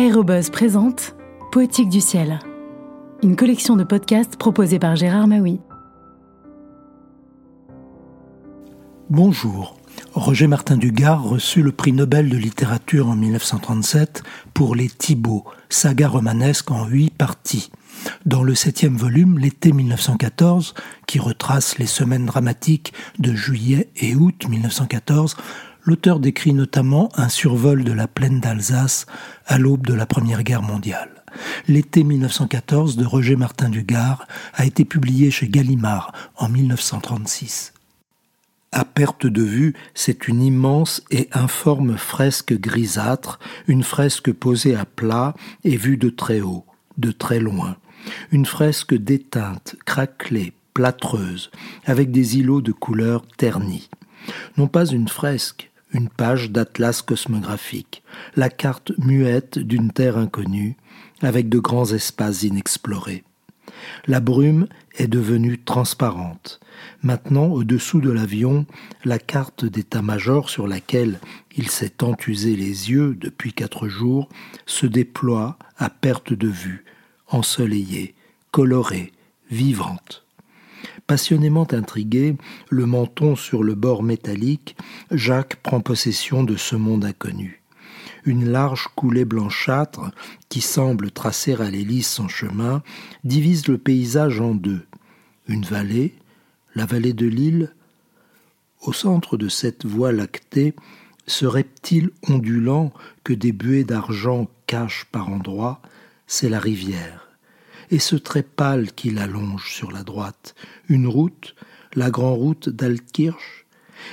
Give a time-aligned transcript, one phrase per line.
[0.00, 1.14] Aérobuzz présente
[1.52, 2.38] Poétique du ciel,
[3.22, 5.60] une collection de podcasts proposée par Gérard Maui.
[9.10, 9.76] Bonjour.
[10.14, 14.22] Roger Martin Dugard reçut le prix Nobel de littérature en 1937
[14.54, 17.70] pour Les Thibauts, saga romanesque en huit parties.
[18.24, 20.72] Dans le septième volume, L'été 1914,
[21.06, 25.36] qui retrace les semaines dramatiques de juillet et août 1914,
[25.84, 29.06] l'auteur décrit notamment un survol de la plaine d'Alsace
[29.46, 31.24] à l'aube de la Première Guerre mondiale.
[31.68, 37.72] L'été 1914 de Roger Martin Dugard a été publié chez Gallimard en 1936.
[38.72, 44.84] À perte de vue, c'est une immense et informe fresque grisâtre, une fresque posée à
[44.84, 46.64] plat et vue de très haut,
[46.96, 47.76] de très loin.
[48.30, 51.50] Une fresque déteinte, craquelée, plâtreuse,
[51.84, 53.90] avec des îlots de couleur ternie.
[54.56, 58.02] Non pas une fresque, une page d'atlas cosmographique,
[58.36, 60.76] la carte muette d'une terre inconnue,
[61.22, 63.24] avec de grands espaces inexplorés.
[64.06, 64.66] La brume
[64.96, 66.60] est devenue transparente.
[67.02, 68.66] Maintenant, au-dessous de l'avion,
[69.04, 71.20] la carte d'état-major sur laquelle
[71.56, 74.28] il s'est entusé les yeux depuis quatre jours
[74.66, 76.84] se déploie à perte de vue,
[77.28, 78.14] ensoleillée,
[78.50, 79.12] colorée,
[79.50, 80.24] vivante.
[81.10, 82.36] Passionnément intrigué,
[82.68, 84.76] le menton sur le bord métallique,
[85.10, 87.64] Jacques prend possession de ce monde inconnu
[88.24, 90.12] une large coulée blanchâtre,
[90.48, 92.84] qui semble tracer à l'hélice son chemin,
[93.24, 94.86] divise le paysage en deux.
[95.48, 96.14] Une vallée,
[96.76, 97.74] la vallée de l'île.
[98.82, 100.74] Au centre de cette voie lactée,
[101.26, 102.92] ce reptile ondulant
[103.24, 105.82] que des buées d'argent cachent par endroits,
[106.28, 107.29] c'est la rivière.
[107.90, 110.54] Et ce trait pâle qui l'allonge sur la droite,
[110.88, 111.54] une route,
[111.94, 113.66] la grande route d'Altkirch,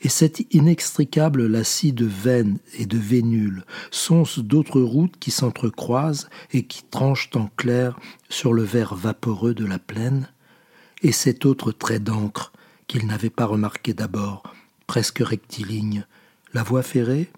[0.00, 6.64] et cet inextricable lacis de veines et de vénules, sont d'autres routes qui s'entrecroisent et
[6.64, 10.28] qui tranchent en clair sur le verre vaporeux de la plaine,
[11.02, 12.52] et cet autre trait d'encre
[12.86, 14.42] qu'il n'avait pas remarqué d'abord,
[14.86, 16.06] presque rectiligne,
[16.54, 17.30] la voie ferrée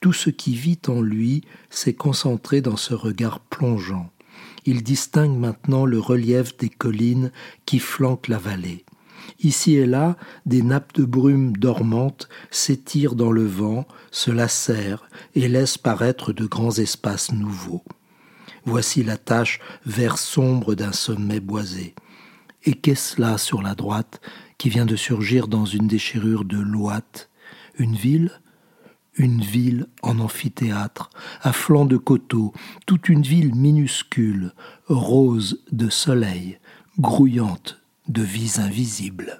[0.00, 4.10] Tout ce qui vit en lui s'est concentré dans ce regard plongeant.
[4.64, 7.32] Il distingue maintenant le relief des collines
[7.66, 8.84] qui flanquent la vallée.
[9.42, 10.16] Ici et là,
[10.46, 16.46] des nappes de brume dormantes s'étirent dans le vent, se lacèrent et laissent paraître de
[16.46, 17.84] grands espaces nouveaux.
[18.64, 21.94] Voici la tache vert sombre d'un sommet boisé.
[22.64, 24.20] Et qu'est-ce là sur la droite
[24.58, 27.30] qui vient de surgir dans une déchirure de l'ouate?
[27.78, 28.32] Une ville?
[29.20, 31.10] Une ville en amphithéâtre,
[31.42, 32.54] à flanc de coteaux,
[32.86, 34.52] toute une ville minuscule,
[34.88, 36.58] rose de soleil,
[36.98, 39.38] grouillante de vies invisibles.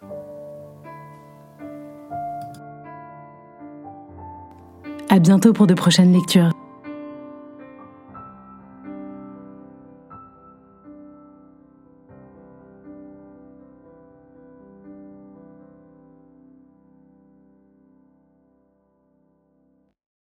[5.09, 6.51] À bientôt pour de prochaines lectures.